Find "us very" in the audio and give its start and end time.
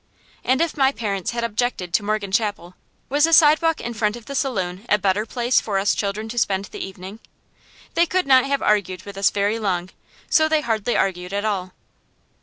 9.15-9.59